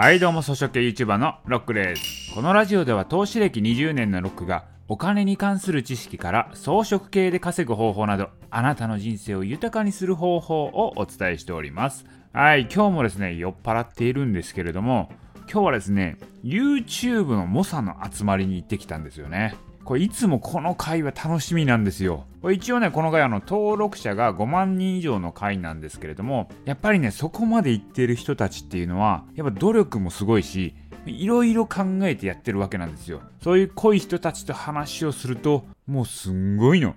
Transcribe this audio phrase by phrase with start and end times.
[0.00, 2.32] はいどうも草食系 YouTuber のロックです。
[2.32, 12.06] このラジオでは投資歴20年のロックがお金に関する知識から装飾系で稼ぐ方法などあなたの人生を豊かにする方法をお伝えしております。
[12.32, 15.10] はい今日もですね酔っ払っているんですけれども
[15.52, 19.56] 今日はですね YouTube の猛者の集まりに行ってきたんですよね。
[19.88, 22.26] これいつもこの回は楽しみなんですよ。
[22.42, 30.74] これ一応ね、この回あの登録者が5万人以上の回なんですけれども、やっぱりね、そこまで行ってる人たちっていうのは、やっぱ努力もすごいし、
[31.06, 33.22] いろいろ考えてやってるわけなんですよ。
[33.42, 36.94] そういう濃い人たちと話をすると、もうすんごいの。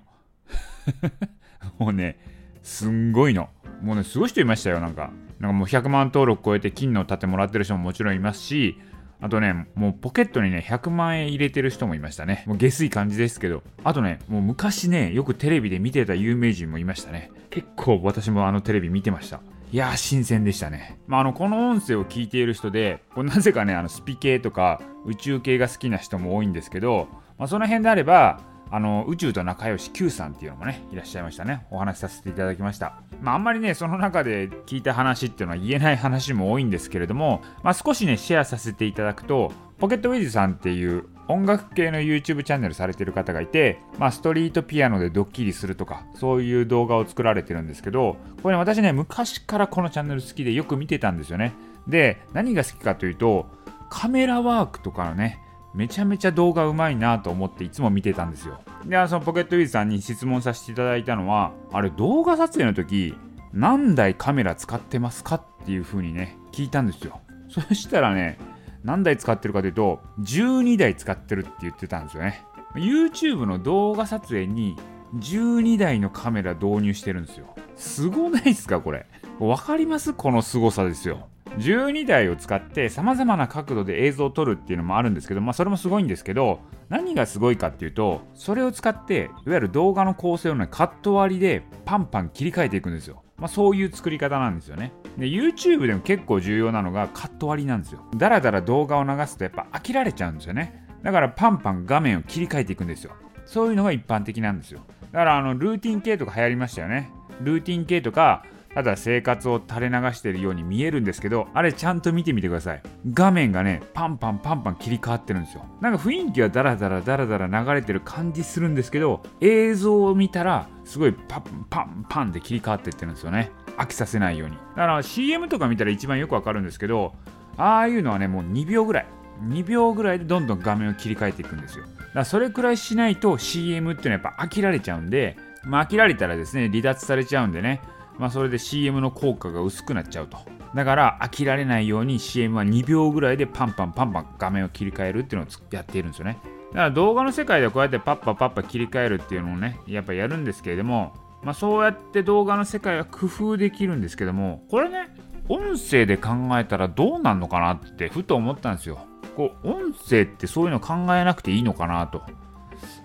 [1.80, 2.20] もうね、
[2.62, 3.48] すんごいの。
[3.82, 5.12] もうね、すごい人いましたよ、なんか。
[5.40, 8.78] なんかもう100万登録超えて金の盾もらってる人ももちろんいますし、
[9.22, 12.44] あとね、もうポケットにね、100万円入れてる人もいましたね。
[12.48, 13.62] もう下水感じですけど。
[13.84, 17.32] あとね、もう昔ね、よくテレビで見てた有名人もいましたね。
[17.52, 19.40] 結構私もあのテレビ見てました。
[19.72, 21.00] いやー、新鮮でしたね。
[21.08, 27.08] まあ、あの、この音声を聞いている人で、これなぜかね、あの、スピ系とか宇宙系が好きな人も多いんですけど、
[27.38, 51.54] まあ、その辺であれば、あの宇宙と仲良し Q さんっていうのもねいらっしゃいましたねお話しさせていただきましたまああんまりねその中で聞いた話っていうのは言えない話も多いんですけれどもまあ少しねシェアさせていただくとポケットウィズさんっていう音楽系の YouTube チャンネルされてる方がいて、まあ、ストリートピアノでドッキリするとか、そういう動画を作られてるんですけど、これね、私ね、昔からこのチャンネル好きでよく見てたんですよね。
[51.88, 53.48] で、何が好きかというと、
[53.90, 55.40] カメラワークとかのね、
[55.74, 58.60] めちゃめちゃ動画うまいなと思っていつも見てたんですよ。
[58.86, 63.16] で、そのポケットウィズさんに質問させていただいたのは、あれ動画撮影の時、
[63.54, 67.22] 何台カメラ使ってますかっていう風にね、聞いたんですよ。
[67.50, 68.38] そしたらね、
[68.84, 72.44] 何台使ってるかというと、12台使ってるって言ってたんですよね。
[72.76, 74.78] YouTube の動画撮影に
[75.16, 77.54] 12台のカメラ導入してるんですよ。
[77.76, 79.06] すごないですかこれ。
[79.40, 80.14] わかります？
[80.14, 81.28] この凄さですよ。
[81.58, 93.24] 12台を使って様々な角度で映像を撮るっていうのもあるんですけど、まあそれもすごいんですけど、何がすごいかっていうと、それを使って、いわゆる動画の構成をね、カット割りでパンパン切り替えていくんですよ。
[93.38, 94.94] まあそういう作り方なんですよね。
[95.18, 98.06] で、YouTube でも結構重要なのがカット割りなんですよ。
[98.16, 100.88] だらだら動画を流すとやっぱ飽きられちゃうんですよね。
[101.04, 103.14] だからパンパン画面を切り替えていくんですよ。
[103.46, 104.82] そういうのが一般的なんですよ。
[105.12, 107.12] だからあの、ルーティン系とか流行りましたよね。
[107.42, 112.82] ルーティン系とか、ただ生活を垂れ流しているように見えるんですけど、あれちゃんと見てみてください。
[113.14, 115.66] 画面がね、パンパンパンパン切り替わってるんですよ。
[115.82, 123.52] なんか雰囲気はダラダラダラダラ流れてる感じするんですけど、映像を見たら、すごいパンパンパンで切り替わってってるんですよね。
[123.78, 124.56] 飽きさせないように。
[124.56, 127.14] だから CM とか見たら一番よくわかるんですけど、
[127.58, 129.06] ああいうのはね、もう2秒ぐらい。
[129.44, 131.86] 2秒ぐらいでどんどん画面を切り替えていくんですよ。
[131.86, 137.82] だからそれくらいしないと CM っていうのはやっぱ飽きられちゃうんで、まあ飽きられたらですね、離脱されちゃうんでね、
[138.22, 140.38] まあ、それで CM の効果が薄くなっちゃうと。
[140.76, 146.38] だから飽きられないように CM は2秒ぐらいでパンパンパンパン画面を切り替えるっていうのをやっているんですよね。
[146.70, 155.10] だから動画の世界ではこうやってパッパパッパ切り替えるっていうのをね、やっぱやるんですけれども、まあ、そうやって動画の世界は工夫できるんですけども、これね、
[155.50, 156.30] 音声で考
[156.60, 159.00] えたらどうなんのかなってふと思ったんですよ。
[159.36, 162.22] こう音声ってそういうの考えなくていいのかなと。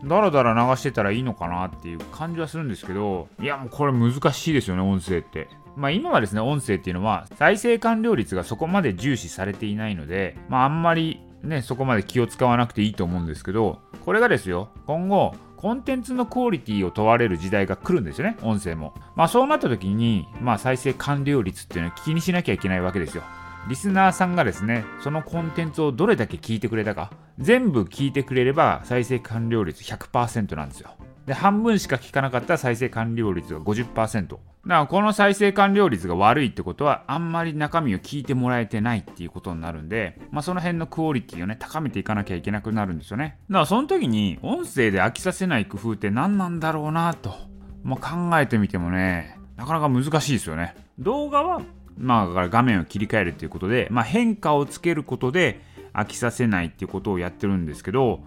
[0.04, 5.48] だらだら流してたらいいのかなっていう感じはするんですけど、いやもうこれ難しいですよね、音声って。
[5.76, 18.94] まあ今はですね、音声っていうのは再生完了率がそこまで重視されていないので、まああんまりね、そこまで気を使わなくていいと思うんですけど、これがですよ、今後、コンテンツのクオリティを問われる時代が来るんですよね、音声も。
[19.14, 23.22] まあそうなった時に、まあ再生完了率っていうのを気にしなきゃいけないわけですよ。
[23.68, 30.90] リスナーさんがですね、そのコンテンツをどれだけ聞いてくれたか、全部聞いてくれれば再生完了率100%なんですよ。
[31.26, 34.28] で、半分しか聞かなかった再生完了率が50%。
[34.28, 43.38] だからこの再生完了率が悪いってことは、あんまり中身を聞いてもらえてないっていうことになるんで、まあその辺のクオリティをね、高めていかなきゃいけなくなるんですよね。
[43.50, 47.34] だからその時に、音声で飽きさせない工夫って何なんだろうなと、
[47.82, 50.76] まあ、考えてみてもね、なかなか難しいですよね。
[50.98, 51.62] 動画は
[51.96, 55.60] まあ、画面を切り替えるということで、まあ、変化をつけることで
[55.92, 58.20] 飽きさせないっていうことをやってるんですけど、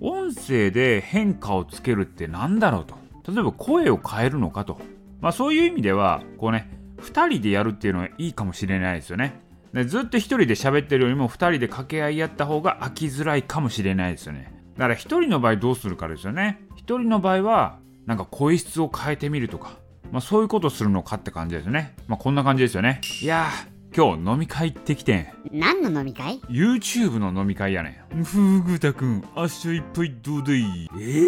[0.00, 2.96] 音声で変化をつけるって何だろうと。
[3.32, 4.80] 例えば声を変えるのかと。
[5.20, 6.68] まあ、そういう意味では、こうね、
[7.00, 9.40] 2人でやるっていうのはいいかもしれないですよね。
[9.72, 14.52] でずっと1人で喋ってるよりも2人で掛け合いやった方が飽きづらいかもしれないですよね。
[14.76, 16.60] だから1人の場合どうするかですよね。
[16.76, 19.78] 1人の場合は、なんか声質を変えてみるとか。
[20.12, 21.96] まあ、そういうことするのかって感じですね。
[22.06, 23.00] まあ、こんな感じですよね。
[23.22, 25.26] いやー、今日飲み会行ってきてん。
[25.50, 28.22] 何の飲み会 ?YouTube の飲み会やねん。
[28.22, 30.90] ふぐたくん、明日いっぱいどうだい？
[30.94, 31.26] えー、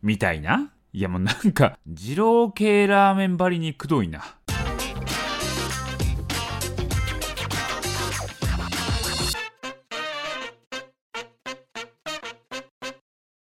[0.00, 0.70] みたいな？
[0.92, 4.22] いやもうなんか、二郎系ラーメンばりにくどいな。